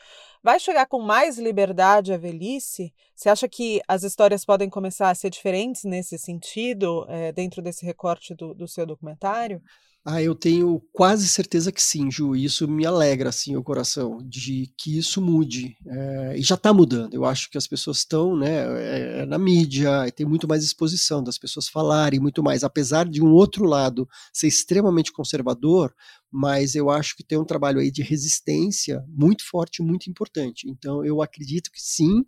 vai 0.42 0.58
chegar 0.58 0.86
com 0.86 0.98
mais 0.98 1.36
liberdade 1.36 2.10
à 2.10 2.16
velhice? 2.16 2.90
Você 3.14 3.28
acha 3.28 3.46
que 3.46 3.82
as 3.86 4.02
histórias 4.02 4.46
podem 4.46 4.70
começar 4.70 5.10
a 5.10 5.14
ser 5.14 5.28
diferentes 5.28 5.84
nesse 5.84 6.16
sentido, 6.16 7.04
é, 7.10 7.32
dentro 7.32 7.60
desse 7.60 7.84
recorte 7.84 8.34
do, 8.34 8.54
do 8.54 8.66
seu 8.66 8.86
documentário? 8.86 9.60
Ah, 10.08 10.22
eu 10.22 10.36
tenho 10.36 10.80
quase 10.92 11.26
certeza 11.26 11.72
que 11.72 11.82
sim, 11.82 12.08
Ju. 12.12 12.36
Isso 12.36 12.68
me 12.68 12.86
alegra, 12.86 13.28
assim, 13.30 13.56
o 13.56 13.62
coração, 13.62 14.18
de 14.22 14.72
que 14.78 14.96
isso 14.96 15.20
mude. 15.20 15.76
É, 15.84 16.38
e 16.38 16.42
já 16.42 16.54
está 16.54 16.72
mudando. 16.72 17.12
Eu 17.12 17.24
acho 17.24 17.50
que 17.50 17.58
as 17.58 17.66
pessoas 17.66 17.98
estão, 17.98 18.36
né, 18.36 19.22
é, 19.22 19.26
na 19.26 19.36
mídia, 19.36 20.08
tem 20.14 20.24
muito 20.24 20.46
mais 20.46 20.62
exposição 20.62 21.24
das 21.24 21.36
pessoas 21.38 21.66
falarem 21.66 22.20
muito 22.20 22.40
mais. 22.40 22.62
Apesar 22.62 23.08
de 23.08 23.20
um 23.20 23.32
outro 23.32 23.64
lado 23.64 24.08
ser 24.32 24.46
extremamente 24.46 25.10
conservador, 25.10 25.92
mas 26.30 26.76
eu 26.76 26.88
acho 26.88 27.16
que 27.16 27.24
tem 27.24 27.36
um 27.36 27.44
trabalho 27.44 27.80
aí 27.80 27.90
de 27.90 28.02
resistência 28.02 29.04
muito 29.08 29.44
forte, 29.44 29.82
muito 29.82 30.08
importante. 30.08 30.70
Então, 30.70 31.04
eu 31.04 31.20
acredito 31.20 31.68
que 31.72 31.82
sim. 31.82 32.24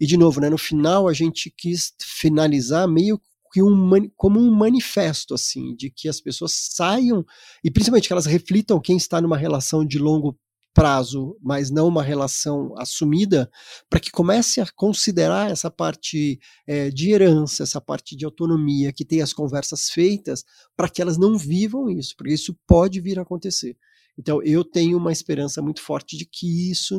E, 0.00 0.06
de 0.06 0.16
novo, 0.16 0.40
né, 0.40 0.50
no 0.50 0.58
final, 0.58 1.06
a 1.06 1.12
gente 1.12 1.48
quis 1.56 1.92
finalizar 2.02 2.88
meio 2.88 3.20
que 3.52 3.62
um, 3.62 3.90
como 4.16 4.38
um 4.38 4.50
manifesto, 4.50 5.34
assim, 5.34 5.74
de 5.74 5.90
que 5.90 6.08
as 6.08 6.20
pessoas 6.20 6.52
saiam, 6.52 7.24
e 7.64 7.70
principalmente 7.70 8.06
que 8.06 8.12
elas 8.12 8.26
reflitam 8.26 8.80
quem 8.80 8.96
está 8.96 9.20
numa 9.20 9.36
relação 9.36 9.84
de 9.84 9.98
longo 9.98 10.38
prazo, 10.72 11.36
mas 11.42 11.70
não 11.70 11.88
uma 11.88 12.02
relação 12.02 12.74
assumida, 12.78 13.50
para 13.88 14.00
que 14.00 14.10
comece 14.10 14.60
a 14.60 14.66
considerar 14.74 15.50
essa 15.50 15.70
parte 15.70 16.38
é, 16.66 16.90
de 16.90 17.10
herança, 17.10 17.64
essa 17.64 17.80
parte 17.80 18.16
de 18.16 18.24
autonomia, 18.24 18.92
que 18.92 19.04
tem 19.04 19.20
as 19.20 19.32
conversas 19.32 19.90
feitas, 19.90 20.44
para 20.76 20.88
que 20.88 21.02
elas 21.02 21.18
não 21.18 21.36
vivam 21.36 21.90
isso, 21.90 22.14
porque 22.16 22.32
isso 22.32 22.56
pode 22.66 23.00
vir 23.00 23.18
a 23.18 23.22
acontecer. 23.22 23.76
Então, 24.16 24.42
eu 24.42 24.64
tenho 24.64 24.96
uma 24.96 25.12
esperança 25.12 25.60
muito 25.60 25.82
forte 25.82 26.16
de 26.16 26.24
que 26.24 26.70
isso 26.70 26.96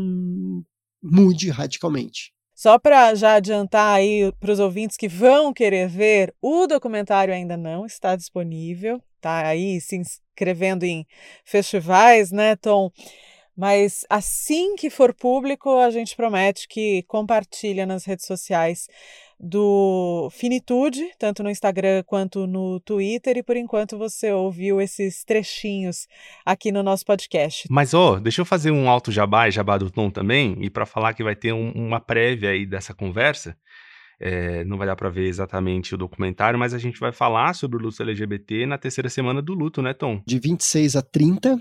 mude 1.01 1.49
radicalmente. 1.49 2.33
Só 2.61 2.77
para 2.77 3.15
já 3.15 3.33
adiantar 3.37 3.95
aí 3.95 4.31
para 4.39 4.51
os 4.51 4.59
ouvintes 4.59 4.95
que 4.95 5.07
vão 5.07 5.51
querer 5.51 5.87
ver, 5.87 6.31
o 6.39 6.67
documentário 6.67 7.33
ainda 7.33 7.57
não 7.57 7.87
está 7.87 8.15
disponível, 8.15 9.01
tá 9.19 9.47
aí 9.47 9.81
se 9.81 9.95
inscrevendo 9.95 10.85
em 10.85 11.03
festivais, 11.43 12.31
né, 12.31 12.55
Tom? 12.55 12.91
Mas 13.57 14.05
assim 14.07 14.75
que 14.75 14.91
for 14.91 15.11
público, 15.11 15.75
a 15.79 15.89
gente 15.89 16.15
promete 16.15 16.67
que 16.67 17.01
compartilha 17.07 17.83
nas 17.87 18.05
redes 18.05 18.27
sociais 18.27 18.85
do 19.41 20.29
Finitude, 20.31 21.01
tanto 21.17 21.41
no 21.41 21.49
Instagram 21.49 22.03
quanto 22.05 22.45
no 22.45 22.79
Twitter, 22.79 23.37
e 23.37 23.43
por 23.43 23.57
enquanto 23.57 23.97
você 23.97 24.31
ouviu 24.31 24.79
esses 24.79 25.23
trechinhos 25.23 26.07
aqui 26.45 26.71
no 26.71 26.83
nosso 26.83 27.03
podcast. 27.03 27.67
Mas, 27.69 27.93
ó, 27.93 28.13
oh, 28.13 28.19
deixa 28.19 28.41
eu 28.41 28.45
fazer 28.45 28.71
um 28.71 28.87
alto 28.87 29.11
jabá 29.11 29.47
e 29.47 29.51
jabá 29.51 29.77
do 29.77 29.89
Tom 29.89 30.11
também, 30.11 30.55
e 30.61 30.69
para 30.69 30.85
falar 30.85 31.13
que 31.13 31.23
vai 31.23 31.35
ter 31.35 31.53
um, 31.53 31.71
uma 31.71 31.99
prévia 31.99 32.51
aí 32.51 32.65
dessa 32.65 32.93
conversa. 32.93 33.57
É, 34.23 34.63
não 34.65 34.77
vai 34.77 34.85
dar 34.85 34.95
para 34.95 35.09
ver 35.09 35.25
exatamente 35.25 35.95
o 35.95 35.97
documentário, 35.97 36.59
mas 36.59 36.75
a 36.75 36.77
gente 36.77 36.99
vai 36.99 37.11
falar 37.11 37.55
sobre 37.55 37.77
o 37.77 37.81
luto 37.81 38.03
LGBT 38.03 38.67
na 38.67 38.77
terceira 38.77 39.09
semana 39.09 39.41
do 39.41 39.55
luto, 39.55 39.81
né, 39.81 39.95
Tom? 39.95 40.21
De 40.27 40.37
26 40.37 40.95
a 40.95 41.01
30 41.01 41.57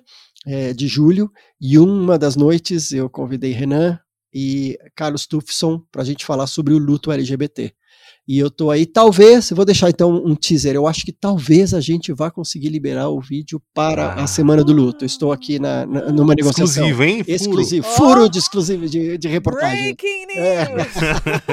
é, 0.47 0.75
de 0.75 0.87
julho, 0.87 1.31
e 1.59 1.79
uma 1.79 2.19
das 2.19 2.37
noites 2.37 2.93
eu 2.93 3.09
convidei 3.09 3.53
Renan, 3.53 3.99
e 4.33 4.79
Carlos 4.95 5.27
Tufson 5.27 5.83
para 5.91 6.03
a 6.03 6.05
gente 6.05 6.25
falar 6.25 6.47
sobre 6.47 6.75
o 6.75 6.79
luto 6.79 7.11
LGBT. 7.11 7.75
E 8.29 8.39
eu 8.39 8.49
tô 8.49 8.71
aí, 8.71 8.87
talvez, 8.87 9.51
vou 9.51 9.65
deixar 9.65 9.91
então 9.91 10.15
um 10.25 10.37
teaser. 10.37 10.77
Eu 10.77 10.87
acho 10.87 11.05
que 11.05 11.11
talvez 11.11 11.75
a 11.75 11.81
gente 11.81 12.13
vá 12.13 12.31
conseguir 12.31 12.69
liberar 12.69 13.09
o 13.09 13.21
vídeo 13.21 13.61
para 13.75 14.13
ah. 14.13 14.23
a 14.23 14.27
semana 14.29 14.63
do 14.63 14.73
luto. 14.73 15.05
estou 15.05 15.33
aqui 15.33 15.59
na, 15.59 15.85
na 15.85 16.13
numa 16.13 16.33
negociação. 16.33 16.85
Exclusivo, 16.85 17.03
hein? 17.03 17.25
Furo. 17.25 17.35
Exclusivo. 17.35 17.87
Oh. 17.89 17.97
Furo 17.97 18.29
de 18.29 18.39
exclusivo 18.39 18.89
de, 18.89 19.19
de 19.19 19.27
reportagem. 19.27 19.97
Breaking 19.97 20.27
é. 20.37 20.69
news! 20.69 20.87
É. 21.49 21.53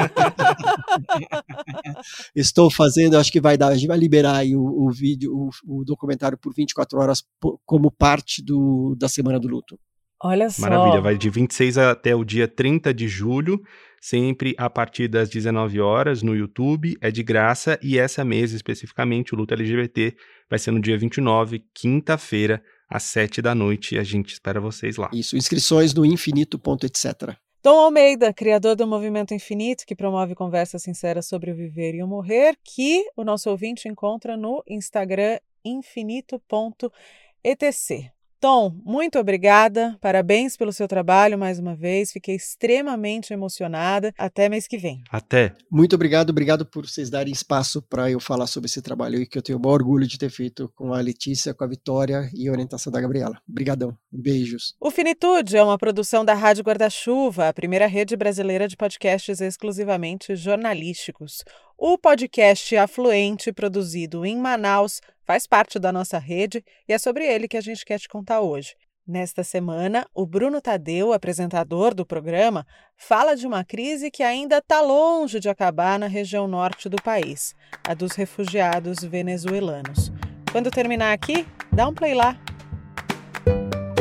estou 2.39 2.69
fazendo, 2.69 3.17
acho 3.17 3.31
que 3.31 3.41
vai 3.41 3.57
dar, 3.57 3.69
a 3.69 3.75
gente 3.75 3.88
vai 3.88 3.98
liberar 3.98 4.36
aí 4.36 4.55
o, 4.55 4.62
o 4.62 4.91
vídeo, 4.91 5.34
o, 5.34 5.79
o, 5.79 5.84
documentário 5.84 6.38
por 6.38 6.53
24 6.53 7.00
horas 7.00 7.24
como 7.65 7.89
parte 7.89 8.43
do, 8.43 8.96
da 8.96 9.10
semana 9.10 9.39
do 9.39 9.48
luto. 9.48 9.79
Olha 10.21 10.50
só. 10.50 10.63
Maravilha, 10.63 11.01
vai 11.01 11.17
de 11.17 11.29
26 11.29 11.77
até 11.77 12.15
o 12.15 12.24
dia 12.24 12.47
30 12.47 12.93
de 12.93 13.07
julho, 13.07 13.62
sempre 14.01 14.55
a 14.57 14.69
partir 14.69 15.07
das 15.07 15.29
19 15.29 15.79
horas 15.79 16.24
no 16.24 16.36
YouTube, 16.36 16.97
é 17.00 17.12
de 17.12 17.21
graça 17.21 17.79
e 17.83 18.00
essa 18.00 18.25
mesa 18.25 18.55
especificamente, 18.55 19.33
o 19.33 19.38
Luta 19.38 19.53
LGBT, 19.53 20.15
vai 20.50 20.57
ser 20.57 20.71
no 20.71 20.79
dia 20.79 20.97
29, 20.97 21.63
quinta-feira, 21.74 22.63
às 22.89 23.03
7 23.03 23.41
da 23.41 23.53
noite, 23.53 23.95
e 23.95 24.00
a 24.00 24.03
gente 24.03 24.33
espera 24.33 24.59
vocês 24.59 24.97
lá. 24.97 25.09
Isso, 25.13 25.38
inscrições 25.38 25.93
no 25.93 26.05
infinito.etc. 26.05 27.36
Tom 27.62 27.79
Almeida, 27.79 28.33
criador 28.33 28.75
do 28.75 28.88
Movimento 28.88 29.33
Infinito, 29.33 29.86
que 29.86 29.95
promove 29.95 30.33
conversas 30.33 30.81
sinceras 30.81 31.27
sobre 31.27 31.51
o 31.51 31.55
viver 31.55 31.95
e 31.95 32.01
o 32.01 32.07
morrer, 32.07 32.57
que 32.63 33.03
o 33.15 33.24
nosso 33.24 33.50
ouvinte 33.50 33.89
encontra 33.89 34.38
no 34.38 34.63
Instagram 34.67 35.38
infinito.etc. 35.65 38.16
Tom, 38.39 38.75
muito 38.86 39.17
obrigada. 39.17 39.98
Parabéns 40.00 40.56
pelo 40.56 40.72
seu 40.72 40.88
trabalho 40.88 41.38
mais 41.38 41.58
uma 41.58 41.75
vez. 41.75 42.12
Fiquei 42.12 42.36
extremamente 42.36 43.34
emocionada. 43.34 44.13
Até 44.17 44.48
mês 44.48 44.67
que 44.67 44.77
vem. 44.77 45.03
Até. 45.10 45.56
Muito 45.72 45.96
obrigado. 45.96 46.29
Obrigado 46.29 46.65
por 46.65 46.88
vocês 46.88 47.10
darem 47.10 47.34
espaço 47.34 47.82
para 47.82 48.12
eu 48.12 48.20
falar 48.20 48.48
sobre 48.48 48.67
esse 48.67 48.82
trabalho 48.82 49.22
e 49.22 49.25
que 49.25 49.38
eu 49.38 49.41
tenho 49.41 49.58
o 49.58 49.62
maior 49.62 49.75
orgulho 49.75 50.08
de 50.08 50.17
ter 50.17 50.29
feito 50.29 50.72
com 50.75 50.94
a 50.94 51.01
Letícia, 51.01 51.53
com 51.53 51.63
a 51.63 51.67
Vitória 51.67 52.29
e 52.34 52.48
a 52.48 52.51
orientação 52.51 52.91
da 52.91 53.01
Gabriela. 53.01 53.41
Obrigadão. 53.50 53.98
Beijos. 54.12 54.75
O 54.79 54.91
Finitude 54.91 55.58
é 55.58 55.63
uma 55.63 55.77
produção 55.77 56.24
da 56.24 56.34
Rádio 56.34 56.63
Guarda-Chuva, 56.63 57.50
a 57.50 57.53
primeira 57.53 57.88
rede 57.88 58.15
brasileira 58.15 58.67
de 58.67 58.77
podcasts 58.77 59.41
exclusivamente 59.41 60.36
jornalísticos. 60.36 61.44
O 61.77 61.98
podcast 61.98 62.75
Afluente, 62.75 63.53
produzido 63.53 64.25
em 64.25 64.36
Manaus, 64.36 65.00
faz 65.27 65.46
parte 65.46 65.77
da 65.77 65.91
nossa 65.91 66.17
rede 66.17 66.63
e 66.88 66.93
é 66.93 66.98
sobre 66.98 67.25
ele 67.25 67.50
que 67.50 67.57
a 67.57 67.62
gente 67.62 67.84
quer 67.84 68.00
te 68.00 68.07
contar 68.07 68.39
hoje. 68.39 68.75
Nesta 69.05 69.43
semana, 69.43 70.07
o 70.13 70.25
Bruno 70.25 70.62
Tadeu, 70.62 71.12
apresentador 71.12 71.93
do 71.93 72.05
programa, 72.05 72.65
fala 72.96 73.36
de 73.36 73.46
uma 73.46 73.63
crise 73.63 74.10
que 74.10 74.24
ainda 74.24 74.60
está 74.60 74.79
longe 74.81 75.39
de 75.39 75.50
acabar 75.50 76.00
na 76.00 76.07
região 76.07 76.48
norte 76.48 76.88
do 76.88 77.01
país, 77.01 77.53
a 77.86 77.93
dos 77.93 78.13
refugiados 78.13 79.00
venezuelanos. 79.03 80.12
Quando 80.51 80.72
terminar 80.72 81.12
aqui, 81.12 81.46
dá 81.74 81.88
um 81.88 81.93
play 81.93 82.13
lá 82.13 82.39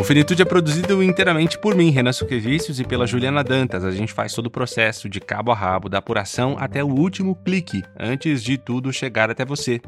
Finitude 0.06 0.40
é 0.40 0.44
produzido 0.44 1.02
inteiramente 1.02 1.58
por 1.58 1.74
mim, 1.74 1.90
Renan 1.90 2.12
Suquevicius, 2.12 2.78
e 2.78 2.84
pela 2.84 3.08
Juliana 3.08 3.42
Dantas. 3.42 3.84
A 3.84 3.90
gente 3.90 4.12
faz 4.12 4.32
todo 4.32 4.46
o 4.46 4.50
processo 4.50 5.08
de 5.08 5.18
cabo 5.18 5.50
a 5.50 5.54
rabo, 5.54 5.88
da 5.88 5.98
apuração 5.98 6.54
até 6.60 6.82
o 6.84 6.86
último 6.86 7.34
clique, 7.34 7.82
antes 7.98 8.40
de 8.40 8.56
tudo 8.56 8.92
chegar 8.92 9.32
até 9.32 9.44
você. 9.44 9.80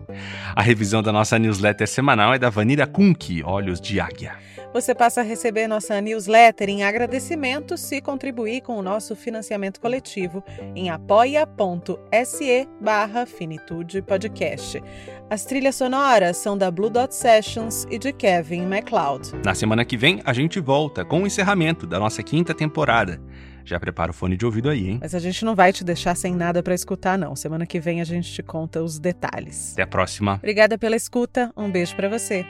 A 0.57 0.61
revisão 0.61 1.05
da 1.05 1.13
nossa 1.13 1.39
newsletter 1.39 1.87
semanal 1.87 2.35
é 2.35 2.39
da 2.39 2.51
Vanira 2.51 2.85
Kunk, 2.85 3.45
Olhos 3.45 3.81
de 3.81 4.01
Águia. 4.01 4.48
Você 4.73 4.95
passa 4.95 5.23
a 5.23 5.25
receber 5.25 5.67
nossa 5.67 5.99
newsletter 6.01 6.69
em 6.69 6.85
agradecimento 6.85 7.77
se 7.79 8.03
contribuir 8.03 8.61
com 8.61 8.77
o 8.77 8.83
nosso 8.83 9.17
financiamento 9.17 9.81
coletivo 9.81 10.45
em 10.77 10.91
apoia.se 10.91 12.69
barra 12.79 13.25
Finitude 13.25 14.03
Podcast. 14.03 14.83
As 15.31 15.45
trilhas 15.45 15.75
sonoras 15.75 16.37
são 16.37 16.57
da 16.57 16.71
Blue 16.71 16.91
Dot 16.91 17.15
Sessions 17.15 17.87
e 17.91 17.99
de 17.99 18.13
Kevin 18.13 18.67
MacLeod. 18.67 19.33
Na 19.43 19.55
semana 19.55 19.87
que 19.87 19.97
vem, 19.97 20.21
a 20.25 20.35
gente 20.35 20.61
volta 20.61 21.03
com 21.05 21.23
o 21.23 21.27
encerramento 21.27 21.87
da 21.87 21.99
nossa 21.99 22.23
quinta 22.23 22.55
temporada. 22.55 23.21
Já 23.65 23.81
prepara 23.81 24.11
o 24.11 24.15
fone 24.15 24.37
de 24.37 24.47
ouvido 24.47 24.69
aí, 24.69 24.89
hein? 24.89 24.99
Mas 25.01 25.15
a 25.15 25.19
gente 25.19 25.45
não 25.45 25.55
vai 25.55 25.73
te 25.73 25.85
deixar 25.85 26.15
sem 26.15 26.35
nada 26.35 26.63
para 26.63 26.75
escutar, 26.75 27.19
não. 27.19 27.35
Semana 27.35 27.67
que 27.67 27.81
vem 27.81 28.01
a 28.01 28.05
gente 28.05 28.33
te 28.33 28.43
conta 28.43 28.83
os 28.83 28.99
detalhes. 28.99 29.73
Até 29.73 29.83
a 29.83 29.87
próxima. 29.87 30.35
Obrigada 30.35 30.79
pela 30.79 30.97
escuta, 30.97 31.53
um 31.57 31.71
beijo 31.71 31.95
para 31.97 32.09
você. 32.09 32.47